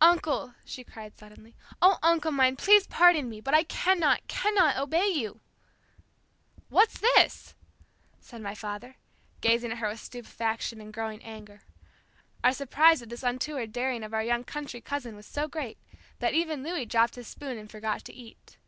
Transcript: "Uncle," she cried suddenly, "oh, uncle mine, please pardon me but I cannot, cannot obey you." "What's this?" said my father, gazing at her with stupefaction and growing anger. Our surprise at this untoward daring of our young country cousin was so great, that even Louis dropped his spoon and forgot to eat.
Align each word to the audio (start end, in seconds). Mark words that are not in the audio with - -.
"Uncle," 0.00 0.54
she 0.64 0.84
cried 0.84 1.18
suddenly, 1.18 1.56
"oh, 1.82 1.98
uncle 2.00 2.30
mine, 2.30 2.54
please 2.54 2.86
pardon 2.86 3.28
me 3.28 3.40
but 3.40 3.54
I 3.54 3.64
cannot, 3.64 4.24
cannot 4.28 4.76
obey 4.76 5.08
you." 5.08 5.40
"What's 6.68 7.00
this?" 7.00 7.56
said 8.20 8.40
my 8.40 8.54
father, 8.54 8.94
gazing 9.40 9.72
at 9.72 9.78
her 9.78 9.88
with 9.88 9.98
stupefaction 9.98 10.80
and 10.80 10.92
growing 10.94 11.20
anger. 11.24 11.62
Our 12.44 12.52
surprise 12.52 13.02
at 13.02 13.08
this 13.08 13.24
untoward 13.24 13.72
daring 13.72 14.04
of 14.04 14.14
our 14.14 14.22
young 14.22 14.44
country 14.44 14.80
cousin 14.80 15.16
was 15.16 15.26
so 15.26 15.48
great, 15.48 15.76
that 16.20 16.34
even 16.34 16.62
Louis 16.62 16.86
dropped 16.86 17.16
his 17.16 17.26
spoon 17.26 17.58
and 17.58 17.68
forgot 17.68 18.04
to 18.04 18.12
eat. 18.14 18.58